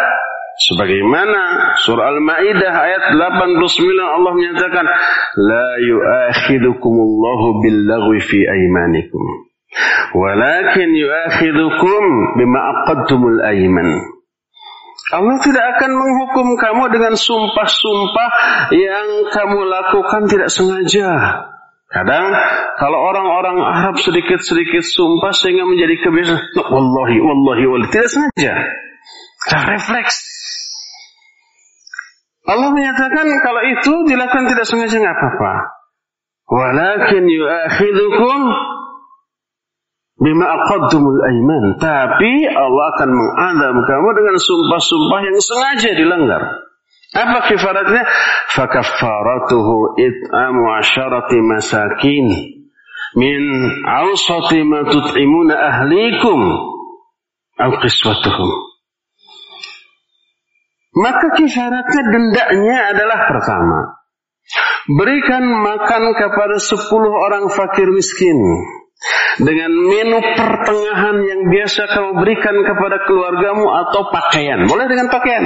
Sebagaimana 0.54 1.74
surah 1.82 2.14
Al-Maidah 2.14 2.72
ayat 2.78 3.02
89 3.18 3.58
Allah 4.06 4.32
menyatakan, 4.38 4.86
"La 5.34 5.68
yu'akhidukumullahu 5.82 7.58
billaghwi 7.58 8.22
fi 8.22 8.38
aymanikum, 8.46 9.22
walakin 10.14 10.94
yu'akhidukum 10.94 12.02
bima 12.38 12.60
aqadtumul 12.70 13.42
ayman." 13.50 13.98
Allah 15.12 15.36
tidak 15.44 15.64
akan 15.76 15.90
menghukum 16.00 16.56
kamu 16.56 16.84
dengan 16.96 17.12
sumpah-sumpah 17.12 18.28
yang 18.72 19.28
kamu 19.28 19.58
lakukan 19.68 20.22
tidak 20.32 20.48
sengaja. 20.48 21.12
Kadang 21.92 22.32
kalau 22.80 22.98
orang-orang 23.12 23.60
Arab 23.60 24.00
sedikit-sedikit 24.00 24.80
sumpah 24.80 25.36
sehingga 25.36 25.68
menjadi 25.68 26.08
kebiasaan. 26.08 26.40
Wallahi, 26.56 27.18
wallahi, 27.20 27.64
wallahi. 27.68 27.90
Tidak 27.92 28.08
sengaja. 28.08 28.54
Tidak 29.44 29.62
refleks. 29.68 30.16
Allah 32.44 32.72
menyatakan 32.72 33.28
kalau 33.44 33.62
itu 33.76 33.92
dilakukan 34.08 34.44
tidak 34.52 34.64
sengaja 34.64 34.96
nggak 35.00 35.16
apa-apa. 35.16 35.54
Walakin 36.44 37.24
yu'akhidukum 37.24 38.40
bima 40.18 40.46
aqaddumul 40.46 41.20
aiman. 41.26 41.64
Tapi 41.78 42.46
Allah 42.46 42.86
akan 42.98 43.10
mengadab 43.10 43.76
kamu 43.86 44.08
dengan 44.14 44.36
sumpah-sumpah 44.38 45.20
yang 45.26 45.38
sengaja 45.38 45.90
dilanggar. 45.98 46.42
Apa 47.14 47.46
kifaratnya? 47.46 48.02
Fakaffaratuhu 48.58 49.98
it'amu 50.02 50.62
asyarati 50.82 51.38
masakin 51.46 52.26
min 53.14 53.42
awsati 53.86 54.66
ma 54.66 54.82
tut'imuna 54.90 55.54
ahlikum 55.54 56.40
al 57.62 57.72
qiswatuhum. 57.78 58.50
Maka 60.94 61.38
kifaratnya 61.38 62.02
dendanya 62.06 62.78
adalah 62.94 63.20
pertama. 63.30 63.78
Berikan 64.90 65.42
makan 65.42 66.02
kepada 66.18 66.60
sepuluh 66.60 67.14
orang 67.14 67.48
fakir 67.50 67.88
miskin 67.94 68.36
dengan 69.42 69.70
menu 69.70 70.18
pertengahan 70.38 71.16
yang 71.26 71.40
biasa 71.50 71.90
kamu 71.90 72.10
berikan 72.22 72.56
kepada 72.64 72.96
keluargamu 73.04 73.66
atau 73.66 74.08
pakaian. 74.14 74.64
Boleh 74.64 74.86
dengan 74.86 75.10
pakaian. 75.10 75.44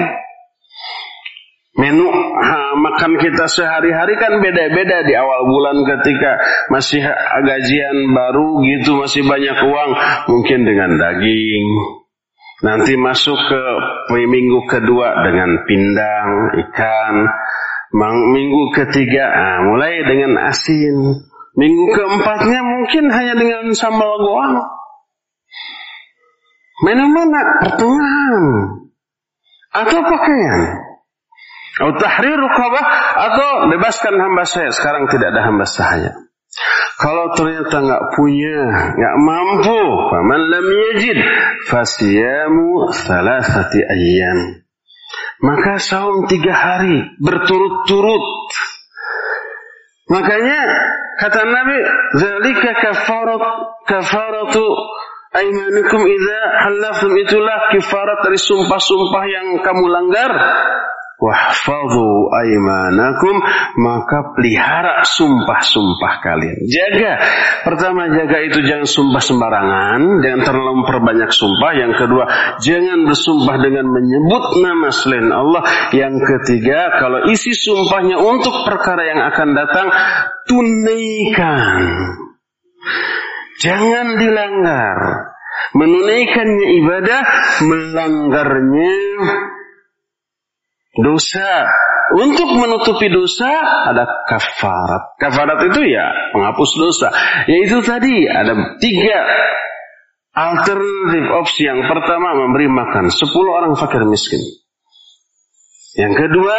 Menu 1.78 2.11
ha, 2.11 2.74
makan 2.74 3.22
kita 3.22 3.46
sehari-hari 3.46 4.18
kan 4.18 4.42
beda-beda 4.42 5.06
di 5.06 5.14
awal 5.14 5.46
bulan 5.46 5.78
ketika 5.87 6.42
masih 6.74 7.06
gajian 7.46 7.96
baru 8.11 8.66
gitu 8.66 8.98
masih 8.98 9.22
banyak 9.22 9.62
uang 9.62 9.90
mungkin 10.26 10.66
dengan 10.66 10.98
daging 10.98 11.66
Nanti 12.58 12.98
masuk 12.98 13.38
ke 13.38 13.62
minggu 14.18 14.66
kedua 14.66 15.22
dengan 15.22 15.62
pindang, 15.62 16.58
ikan. 16.66 17.16
Minggu 18.34 18.74
ketiga 18.74 19.30
nah, 19.30 19.58
mulai 19.70 20.02
dengan 20.02 20.42
asin. 20.50 21.22
Minggu 21.56 21.84
keempatnya 21.94 22.61
mungkin 22.61 23.04
hanya 23.08 23.34
dengan 23.38 23.64
sambal 23.72 24.20
goang. 24.20 24.56
Mana-mana 26.84 27.40
pertengahan. 27.64 28.44
Atau 29.72 30.00
pakaian. 30.04 30.61
Atau 31.78 31.92
tahrir 31.96 32.37
rukabah. 32.37 32.84
Atau 33.30 33.48
bebaskan 33.72 34.14
hamba 34.18 34.44
saya. 34.44 34.70
Sekarang 34.74 35.08
tidak 35.08 35.32
ada 35.32 35.42
hamba 35.48 35.66
saya. 35.66 36.28
Kalau 36.98 37.30
ternyata 37.38 37.76
nggak 37.78 38.04
punya, 38.18 38.58
nggak 38.98 39.16
mampu, 39.22 39.80
faman 40.11 40.42
lam 40.50 40.66
yajid, 40.66 41.18
fasiyamu 41.70 42.90
salasati 42.90 43.78
ayyam. 43.87 44.66
Maka 45.38 45.78
saum 45.78 46.26
tiga 46.26 46.50
hari 46.50 47.14
berturut-turut. 47.22 48.26
Makanya 50.11 50.61
kata 51.18 51.42
Nabi, 51.42 51.78
"Zalika 52.16 52.70
kafarat 52.78 53.44
kafaratu 53.85 54.64
aimanikum 55.35 56.00
idza 56.09 56.40
halaftum 56.64 57.12
itulah 57.20 57.68
kifarat 57.74 58.24
dari 58.24 58.38
sumpah-sumpah 58.40 59.24
yang 59.28 59.46
kamu 59.61 59.85
langgar 59.92 60.31
wahfadhu 61.18 62.31
aimanakum 62.31 63.35
maka 63.83 64.38
pelihara 64.38 65.02
sumpah-sumpah 65.02 66.14
kalian. 66.22 66.59
Jaga. 66.70 67.12
Pertama 67.66 68.07
jaga 68.14 68.38
itu 68.46 68.62
jangan 68.62 68.87
sumpah 68.87 69.22
sembarangan, 69.22 70.22
jangan 70.22 70.40
terlalu 70.46 70.72
memperbanyak 70.87 71.31
sumpah. 71.35 71.70
Yang 71.74 71.92
kedua, 72.07 72.24
jangan 72.62 72.98
bersumpah 73.11 73.57
dengan 73.59 73.87
menyebut 73.90 74.44
nama 74.62 74.88
selain 74.94 75.28
Allah. 75.35 75.62
Yang 75.90 76.22
ketiga, 76.22 77.02
kalau 77.02 77.26
isi 77.28 77.50
sumpahnya 77.50 78.22
untuk 78.22 78.62
perkara 78.62 79.02
yang 79.11 79.20
akan 79.26 79.48
datang, 79.59 79.87
tunaikan. 80.46 81.83
Jangan 83.59 84.07
dilanggar. 84.22 84.98
Menunaikannya 85.74 86.66
ibadah, 86.81 87.20
melanggarnya 87.66 88.94
dosa. 90.98 91.66
Untuk 92.08 92.48
menutupi 92.56 93.12
dosa 93.12 93.52
ada 93.92 94.24
kafarat. 94.24 95.20
Kafarat 95.20 95.61
itu 95.68 95.92
ya 95.92 96.08
penghapus 96.32 96.70
dosa. 96.80 97.12
Yaitu 97.44 97.84
tadi 97.84 98.24
ada 98.24 98.80
tiga 98.80 99.18
alternatif 100.32 101.24
opsi. 101.37 101.68
Yang 101.68 101.84
pertama 101.84 102.32
memberi 102.32 102.72
makan 102.72 103.12
10 103.12 103.28
orang 103.44 103.76
fakir 103.76 104.08
miskin. 104.08 104.40
Yang 106.00 106.14
kedua 106.26 106.56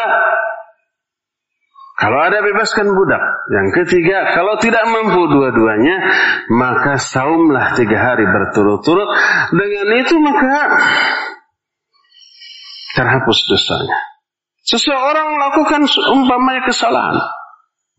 kalau 2.00 2.20
ada 2.24 2.40
bebaskan 2.40 2.88
budak. 2.96 3.24
Yang 3.52 3.68
ketiga, 3.84 4.32
kalau 4.32 4.56
tidak 4.64 4.88
mampu 4.88 5.20
dua-duanya, 5.36 6.00
maka 6.48 6.96
saumlah 6.96 7.76
tiga 7.76 8.00
hari 8.00 8.24
berturut-turut. 8.24 9.10
Dengan 9.52 9.88
itu 10.00 10.16
maka 10.24 10.80
terhapus 12.96 13.40
dosanya. 13.52 14.09
Seseorang 14.70 15.34
melakukan 15.34 15.82
umpamanya 16.14 16.62
kesalahan. 16.70 17.18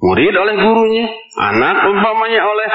Murid 0.00 0.33
oleh 0.33 0.54
gurunya, 0.54 1.06
anak 1.37 1.76
umpamanya 1.83 2.40
oleh 2.46 2.68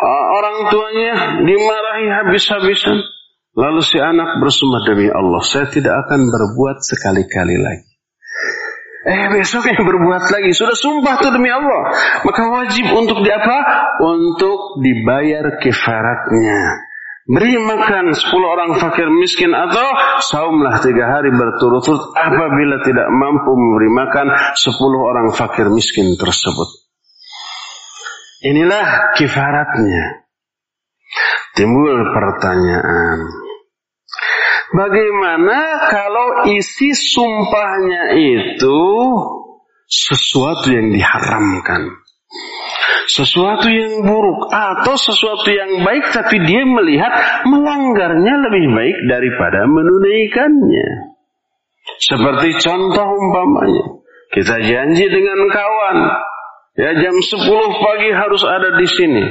uh, 0.00 0.24
orang 0.38 0.56
tuanya 0.70 1.14
dimarahi 1.44 2.06
habis-habisan. 2.08 3.02
Lalu 3.58 3.82
si 3.82 3.98
anak 3.98 4.38
bersumpah 4.38 4.86
demi 4.86 5.10
Allah, 5.10 5.42
saya 5.42 5.66
tidak 5.66 6.06
akan 6.06 6.30
berbuat 6.30 6.78
sekali-kali 6.80 7.58
lagi. 7.58 7.90
Eh 9.00 9.32
besok 9.32 9.64
yang 9.64 9.80
berbuat 9.80 10.28
lagi 10.28 10.52
Sudah 10.52 10.76
sumpah 10.76 11.16
tuh 11.24 11.32
demi 11.32 11.48
Allah 11.48 11.88
Maka 12.20 12.42
wajib 12.52 12.84
untuk 12.92 13.24
di 13.24 13.32
apa? 13.32 13.58
Untuk 13.96 14.84
dibayar 14.84 15.56
kifaratnya 15.56 16.89
Beri 17.30 17.54
makan 17.62 18.10
10 18.10 18.26
orang 18.42 18.74
fakir 18.82 19.06
miskin 19.06 19.54
atau 19.54 19.86
saumlah 20.18 20.82
tiga 20.82 21.14
hari 21.14 21.30
berturut-turut 21.30 22.10
apabila 22.18 22.82
tidak 22.82 23.06
mampu 23.06 23.54
memberi 23.54 23.86
makan 23.86 24.26
10 24.58 24.66
orang 24.98 25.30
fakir 25.30 25.70
miskin 25.70 26.18
tersebut. 26.18 26.66
Inilah 28.50 29.14
kifaratnya. 29.14 30.26
Timbul 31.54 32.10
pertanyaan. 32.10 33.18
Bagaimana 34.74 35.86
kalau 35.86 36.50
isi 36.50 36.98
sumpahnya 36.98 38.18
itu 38.18 38.80
sesuatu 39.86 40.66
yang 40.66 40.90
diharamkan? 40.90 41.94
Sesuatu 43.10 43.66
yang 43.66 44.06
buruk 44.06 44.46
atau 44.54 44.94
sesuatu 44.94 45.50
yang 45.50 45.82
baik 45.82 46.14
tapi 46.14 46.38
dia 46.46 46.62
melihat 46.62 47.42
melanggarnya 47.42 48.34
lebih 48.46 48.70
baik 48.70 48.98
daripada 49.10 49.66
menunaikannya. 49.66 50.88
Seperti 51.98 52.54
contoh 52.62 53.06
umpamanya, 53.10 53.86
kita 54.30 54.62
janji 54.62 55.06
dengan 55.10 55.38
kawan, 55.50 55.98
ya 56.78 56.90
jam 57.02 57.16
10 57.18 57.82
pagi 57.82 58.10
harus 58.14 58.42
ada 58.46 58.78
di 58.78 58.86
sini. 58.86 59.24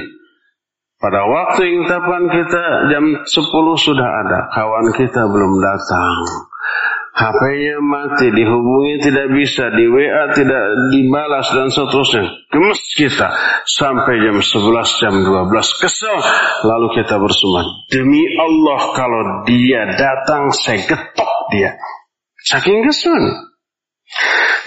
Pada 1.00 1.24
waktu 1.24 1.62
yang 1.63 1.88
tapan 1.88 2.28
kita 2.28 2.63
jam 2.92 3.06
10 3.24 3.32
sudah 3.80 4.10
ada, 4.28 4.39
kawan 4.52 4.92
kita 4.92 5.24
belum 5.24 5.54
datang. 5.63 6.49
HP-nya 7.19 7.84
mati, 7.84 8.32
dihubungi 8.32 9.03
tidak 9.03 9.27
bisa, 9.36 9.67
di 9.75 9.91
WA 9.91 10.32
tidak 10.32 10.63
dibalas 10.95 11.51
dan 11.51 11.67
seterusnya. 11.67 12.23
Gemes 12.47 12.79
kita 12.95 13.27
sampai 13.67 14.23
jam 14.23 14.39
11, 14.39 15.03
jam 15.03 15.13
12. 15.27 15.84
Kesel. 15.84 16.15
Lalu 16.63 16.88
kita 16.95 17.19
bersumpah, 17.19 17.91
demi 17.91 18.23
Allah 18.39 18.82
kalau 18.95 19.21
dia 19.43 19.99
datang 19.99 20.55
saya 20.55 20.79
getok 20.88 21.34
dia. 21.51 21.75
Saking 22.39 22.88
kesel. 22.88 23.19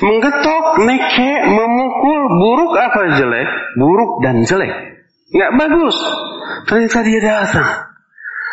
Menggetok, 0.05 0.67
neke, 0.85 1.33
memukul, 1.49 2.21
buruk 2.37 2.73
apa 2.77 3.17
jelek? 3.17 3.49
Buruk 3.81 4.21
dan 4.21 4.45
jelek. 4.45 5.01
Nggak 5.33 5.53
bagus. 5.57 5.97
Ternyata 6.69 7.01
dia 7.01 7.21
datang. 7.25 7.71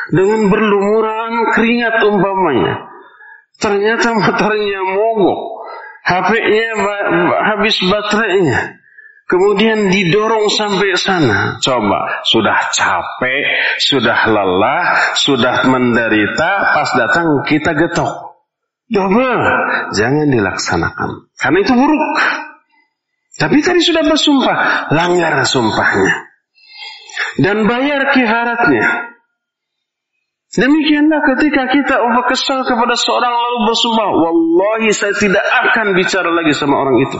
Dengan 0.09 0.47
berlumuran 0.47 1.53
keringat 1.53 2.01
umpamanya 2.01 2.88
Ternyata 3.59 4.15
motornya 4.15 4.81
mogok. 4.95 5.39
HP-nya 6.07 6.69
habis 7.53 7.75
baterainya. 7.85 8.79
Kemudian 9.29 9.93
didorong 9.93 10.49
sampai 10.49 10.97
sana. 10.97 11.61
Coba, 11.61 12.25
sudah 12.25 12.73
capek, 12.73 13.45
sudah 13.77 14.25
lelah, 14.25 15.13
sudah 15.13 15.69
menderita, 15.69 16.73
pas 16.73 16.89
datang 16.97 17.45
kita 17.45 17.77
getok. 17.77 18.41
Coba, 18.89 19.29
jangan 19.93 20.33
dilaksanakan. 20.33 21.29
Karena 21.37 21.57
itu 21.61 21.73
buruk. 21.77 22.05
Tapi 23.37 23.61
tadi 23.61 23.85
sudah 23.85 24.01
bersumpah, 24.01 24.89
langgar 24.97 25.45
sumpahnya. 25.45 26.25
Dan 27.37 27.69
bayar 27.69 28.09
kiharatnya. 28.17 29.13
Demikianlah 30.49 31.21
ketika 31.35 31.69
kita 31.69 31.95
umpah 32.01 32.25
kesal 32.25 32.65
kepada 32.65 32.97
seorang 32.97 33.29
lalu 33.29 33.57
bersumpah, 33.69 34.09
Wallahi 34.17 34.89
saya 34.97 35.13
tidak 35.13 35.45
akan 35.45 35.93
bicara 35.93 36.33
lagi 36.33 36.57
sama 36.57 36.73
orang 36.81 37.05
itu. 37.05 37.19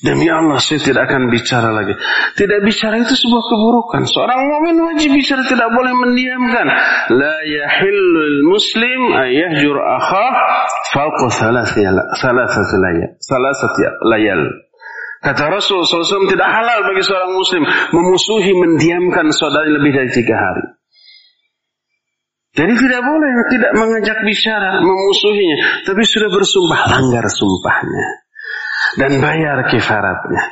Demi 0.00 0.32
Allah 0.32 0.56
saya 0.56 0.80
tidak 0.80 1.12
akan 1.12 1.28
bicara 1.28 1.68
lagi. 1.76 1.92
Tidak 2.32 2.64
bicara 2.64 3.04
itu 3.04 3.12
sebuah 3.12 3.44
keburukan. 3.44 4.08
Seorang 4.08 4.40
mukmin 4.48 4.80
wajib 4.80 5.12
bicara 5.12 5.44
tidak 5.44 5.68
boleh 5.68 5.92
mendiamkan. 5.92 6.66
La 7.12 7.36
yahillul 7.44 8.48
muslim 8.48 9.00
ayahjur 9.12 9.76
akhah 9.76 10.32
fauqa 10.96 11.28
salasati 11.36 11.84
layal. 11.84 13.12
Salasati 13.20 13.80
layal. 14.08 14.40
Kata 15.20 15.52
Rasul 15.52 15.84
SAW 15.84 16.32
tidak 16.32 16.48
halal 16.48 16.80
bagi 16.80 17.04
seorang 17.04 17.36
muslim 17.36 17.68
memusuhi 17.92 18.56
mendiamkan 18.56 19.28
saudara 19.36 19.68
lebih 19.68 19.92
dari 19.92 20.08
tiga 20.16 20.32
hari. 20.32 20.79
Jadi 22.50 22.72
tidak 22.82 23.02
boleh 23.06 23.30
tidak 23.46 23.72
mengajak 23.78 24.18
bicara, 24.26 24.82
memusuhinya. 24.82 25.86
Tapi 25.86 26.02
sudah 26.02 26.28
bersumpah, 26.34 26.80
langgar 26.90 27.24
sumpahnya. 27.30 28.06
Dan 28.98 29.22
bayar 29.22 29.70
kifaratnya. 29.70 30.42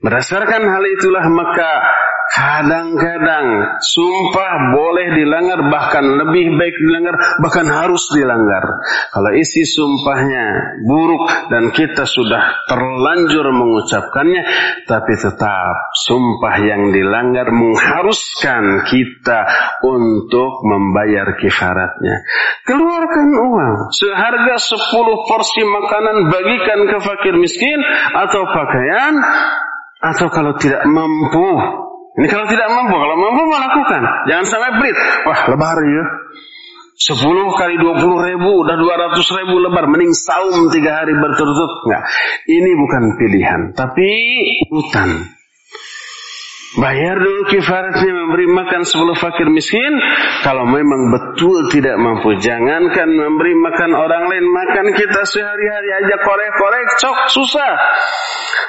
Berdasarkan 0.00 0.60
hal 0.64 0.84
itulah 0.92 1.24
maka 1.32 1.70
Kadang-kadang 2.30 3.74
sumpah 3.82 4.70
boleh 4.70 5.18
dilanggar, 5.18 5.66
bahkan 5.66 6.06
lebih 6.06 6.54
baik 6.54 6.78
dilanggar, 6.78 7.18
bahkan 7.42 7.66
harus 7.66 8.06
dilanggar. 8.14 8.62
Kalau 9.10 9.34
isi 9.34 9.66
sumpahnya 9.66 10.78
buruk 10.86 11.26
dan 11.50 11.74
kita 11.74 12.06
sudah 12.06 12.70
terlanjur 12.70 13.50
mengucapkannya, 13.50 14.46
tapi 14.86 15.18
tetap 15.18 15.74
sumpah 16.06 16.54
yang 16.62 16.94
dilanggar 16.94 17.50
mengharuskan 17.50 18.86
kita 18.86 19.40
untuk 19.82 20.62
membayar 20.62 21.34
kifaratnya. 21.34 22.14
Keluarkan 22.62 23.28
uang 23.42 23.74
seharga 23.90 24.54
10 24.54 24.78
porsi 25.26 25.66
makanan 25.66 26.30
bagikan 26.30 26.80
ke 26.94 26.98
fakir 27.02 27.34
miskin 27.42 27.82
atau 28.14 28.46
pakaian 28.54 29.18
atau 29.98 30.26
kalau 30.30 30.54
tidak 30.56 30.86
mampu 30.86 31.89
ini 32.20 32.28
kalau 32.28 32.44
tidak 32.52 32.68
mampu, 32.68 33.00
kalau 33.00 33.16
mampu 33.16 33.42
melakukan. 33.48 34.02
Jangan 34.28 34.44
sampai 34.44 34.70
pelit. 34.76 34.96
Wah, 35.24 35.40
lebar 35.48 35.78
ya. 35.80 36.04
10 37.00 37.16
kali 37.56 37.80
20 37.80 38.28
ribu, 38.28 38.50
udah 38.60 38.76
200 38.76 39.24
ribu 39.40 39.56
lebar. 39.56 39.88
Mending 39.88 40.12
saum 40.12 40.68
tiga 40.68 41.00
hari 41.00 41.16
berturut-turut. 41.16 41.88
Enggak. 41.88 42.04
Ini 42.44 42.70
bukan 42.76 43.02
pilihan. 43.16 43.60
Tapi 43.72 44.08
hutan. 44.68 45.39
Bayar 46.70 47.18
dulu 47.18 47.50
kifaratnya 47.50 48.14
memberi 48.14 48.46
makan 48.46 48.86
10 48.86 49.18
fakir 49.18 49.50
miskin. 49.50 49.90
Kalau 50.46 50.70
memang 50.70 51.10
betul 51.10 51.66
tidak 51.66 51.98
mampu. 51.98 52.38
Jangankan 52.38 53.10
memberi 53.10 53.58
makan 53.58 53.90
orang 53.90 54.30
lain. 54.30 54.46
Makan 54.46 54.86
kita 54.94 55.26
sehari-hari 55.26 55.90
aja 55.98 56.22
korek-korek. 56.22 56.86
Cok, 57.02 57.18
susah. 57.34 57.74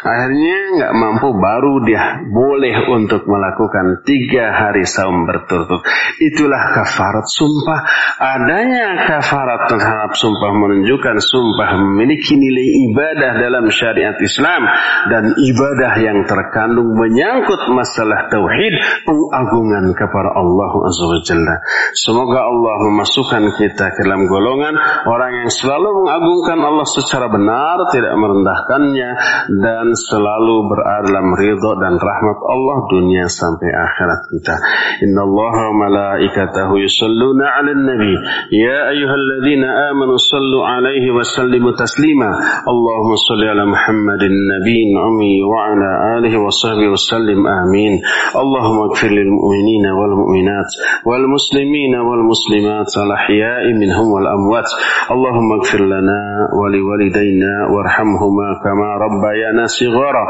Akhirnya 0.01 0.81
nggak 0.81 0.93
mampu 0.97 1.29
baru 1.37 1.85
dia 1.85 2.25
boleh 2.25 2.89
untuk 2.89 3.21
melakukan 3.29 4.01
tiga 4.01 4.49
hari 4.49 4.81
saum 4.81 5.29
berturut-turut. 5.29 5.85
Itulah 6.17 6.73
kafarat 6.73 7.29
sumpah. 7.29 7.79
Adanya 8.17 9.05
kafarat 9.05 9.69
terhadap 9.69 10.17
sumpah 10.17 10.57
menunjukkan 10.57 11.21
sumpah 11.21 11.77
memiliki 11.85 12.33
nilai 12.33 12.89
ibadah 12.89 13.45
dalam 13.45 13.69
syariat 13.69 14.17
Islam 14.17 14.65
dan 15.13 15.37
ibadah 15.37 15.93
yang 16.01 16.25
terkandung 16.25 16.97
menyangkut 16.97 17.61
masalah 17.69 17.90
tauhid 18.33 18.73
pengagungan 19.05 19.85
kepada 19.93 20.33
Allah 20.33 20.71
Azza 20.89 21.05
wa 21.05 21.21
Jalla. 21.21 21.55
Semoga 21.93 22.49
Allah 22.49 22.75
memasukkan 22.89 23.43
kita 23.61 23.85
ke 23.93 24.01
dalam 24.07 24.25
golongan 24.25 24.73
orang 25.05 25.45
yang 25.45 25.51
selalu 25.53 26.01
mengagungkan 26.01 26.59
Allah 26.65 26.87
secara 26.89 27.29
benar, 27.29 27.77
tidak 27.93 28.13
merendahkannya 28.17 29.11
dan 29.61 29.85
selalu 29.93 30.55
berada 30.71 31.11
dalam 31.11 31.35
ridho 31.35 31.71
dan 31.75 31.99
rahmat 31.99 32.39
Allah 32.39 32.77
dunia 32.87 33.25
sampai 33.27 33.67
akhirat 33.67 34.21
kita. 34.31 34.55
Inna 35.03 35.27
Allah 35.27 35.55
malaikatahu 35.75 36.79
yusalluna 36.79 37.45
ala 37.59 37.75
nabi. 37.75 38.15
Ya 38.55 38.95
ayuhalladzina 38.95 39.91
amanu 39.91 40.15
sallu 40.15 40.63
alaihi 40.63 41.11
wa 41.11 41.27
sallimu 41.27 41.75
taslima. 41.75 42.63
Allahumma 42.63 43.19
salli 43.19 43.45
ala 43.51 43.67
Muhammadin 43.67 44.31
nabiyyin 44.31 44.95
umi 44.95 45.43
wa 45.43 45.67
ala 45.67 45.89
alihi 46.21 46.39
wa 46.39 46.47
sahbihi 46.47 46.89
wa 46.89 46.95
sallim 46.95 47.39
amin. 47.43 47.80
العالمين. 47.81 48.01
اللهم 48.35 48.77
اغفر 48.87 49.07
للمؤمنين 49.07 49.85
والمؤمنات 49.99 50.71
والمسلمين 51.05 51.93
والمسلمات 51.95 52.91
الأحياء 53.05 53.63
منهم 53.81 54.07
والأموات. 54.13 54.69
اللهم 55.11 55.49
اغفر 55.57 55.81
لنا 55.85 56.21
ولوالدينا 56.59 57.53
وارحمهما 57.73 58.47
كما 58.63 58.89
ربيانا 59.05 59.65
صغارا. 59.65 60.23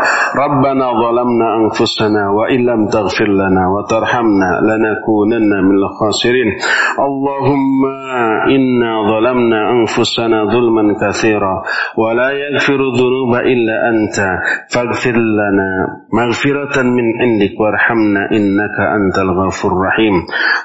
ربنا 0.44 0.86
ظلمنا 1.04 1.48
أنفسنا 1.62 2.24
وإن 2.38 2.60
لم 2.66 2.82
تغفر 2.88 3.30
لنا 3.42 3.64
وترحمنا 3.74 4.50
لنكونن 4.70 5.52
من 5.68 5.76
الخاسرين. 5.84 6.50
اللهم 7.08 7.82
إنا 8.56 8.92
ظلمنا 9.12 9.60
أنفسنا 9.72 10.38
ظلما 10.54 10.84
كثيرا 11.02 11.56
ولا 11.98 12.30
يغفر 12.32 12.80
الذنوب 12.90 13.32
إلا 13.36 13.76
أنت. 13.92 14.18
فاغفر 14.74 15.16
لنا 15.42 15.70
مغفرة 16.14 16.76
من 16.82 17.06
عند 17.22 17.40
عندك 17.41 17.60
وارحمنا 17.60 18.32
إنك 18.32 18.77
أنت 18.80 19.17
الغفور 19.19 19.71
الرحيم. 19.71 20.13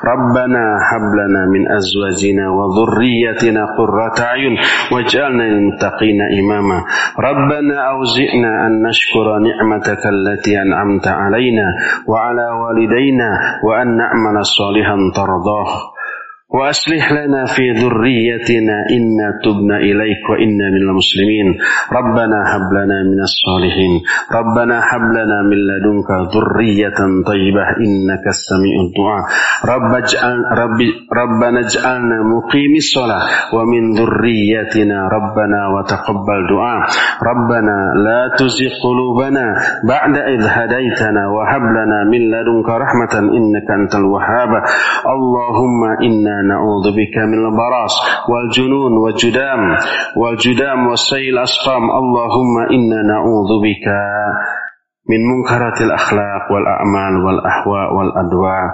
ربنا 0.05 0.65
هب 0.91 1.05
لنا 1.21 1.43
من 1.47 1.63
أزواجنا 1.73 2.45
وذريتنا 2.51 3.63
قرة 3.79 4.25
أعين 4.25 4.59
واجعلنا 4.93 5.43
للمتقين 5.43 6.21
إماما. 6.41 6.79
ربنا 7.21 7.77
أوزئنا 7.91 8.67
أن 8.67 8.83
نشكر 8.89 9.27
نعمتك 9.39 10.03
التي 10.07 10.63
أنعمت 10.63 11.09
علينا 11.09 11.67
وعلى 12.09 12.49
والدينا 12.49 13.31
وأن 13.65 13.97
نعمل 13.97 14.45
صالحا 14.45 14.97
ترضاه. 15.17 15.96
وأصلح 16.55 17.13
لنا 17.13 17.45
في 17.45 17.65
ذريتنا 17.83 18.77
إنا 18.97 19.29
تبنا 19.45 19.77
إليك 19.83 20.23
وإنا 20.31 20.67
من 20.75 20.83
المسلمين. 20.89 21.49
ربنا 21.99 22.39
هب 22.53 22.67
لنا 22.79 22.99
من 23.11 23.21
الصالحين. 23.29 23.93
ربنا 24.39 24.77
هب 24.91 25.05
لنا 25.19 25.39
من 25.51 25.59
لدنك 25.71 26.11
ذرية 26.35 26.99
طيبة 27.27 27.65
إنك 27.85 28.25
السميع 28.35 28.77
الدعاء. 28.87 29.23
رب 29.73 29.91
اجعل 30.03 30.37
رب 30.63 30.79
ربنا 31.21 31.59
اجعلنا 31.67 32.19
مقيم 32.35 32.73
الصلاة 32.77 33.23
ومن 33.55 33.83
ذريتنا 33.99 34.99
ربنا 35.17 35.61
وتقبل 35.75 36.39
دعاء. 36.55 36.83
ربنا 37.31 37.77
لا 38.07 38.21
تزغ 38.39 38.71
قلوبنا 38.87 39.47
بعد 39.89 40.15
إذ 40.17 40.43
هديتنا 40.47 41.23
وهب 41.35 41.65
لنا 41.79 41.99
من 42.13 42.23
لدنك 42.31 42.69
رحمة 42.85 43.15
إنك 43.39 43.69
أنت 43.81 43.95
الوهاب. 43.95 44.53
اللهم 45.15 45.81
إنا 46.07 46.36
نعوذ 46.43 46.87
بك 46.99 47.17
من 47.33 47.41
البراس 47.49 47.95
والجنون 48.31 48.93
والجدام 48.93 49.61
والجدام 50.17 50.87
والسيل 50.87 51.39
الأسقام. 51.39 51.85
اللهم 51.91 52.55
إنا 52.77 52.99
نعوذ 53.13 53.51
بك 53.67 53.87
من 55.11 55.21
منكرات 55.33 55.81
الأخلاق 55.81 56.45
والأعمال 56.53 57.15
والأهواء 57.25 57.89
والأدواء. 57.97 58.65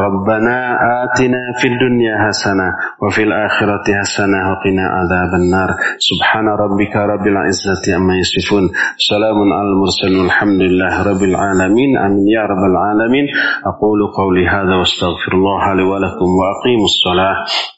ربنا 0.00 0.78
آتنا 1.04 1.52
في 1.60 1.68
الدنيا 1.68 2.28
حسنة 2.28 2.68
وفي 3.02 3.22
الآخرة 3.22 3.84
حسنة 4.00 4.38
وقنا 4.50 4.82
عذاب 4.82 5.34
النار. 5.40 5.68
سبحان 5.98 6.48
ربك 6.48 6.96
رب 6.96 7.26
العزة 7.26 7.94
عما 7.96 8.14
يصفون. 8.16 8.62
سلام 8.96 9.52
على 9.52 9.68
المرسلين. 9.68 10.20
والحمد 10.20 10.60
لله 10.60 11.02
رب 11.10 11.22
العالمين. 11.22 11.98
آمين. 11.98 12.28
يا 12.28 12.42
رب 12.42 12.64
العالمين. 12.72 13.26
أقول 13.66 13.98
قولي 14.16 14.48
هذا 14.48 14.74
واستغفر 14.74 15.32
الله 15.34 15.74
لي 15.74 15.82
ولكم 15.82 16.28
وأقيموا 16.38 16.84
الصلاة. 16.84 17.77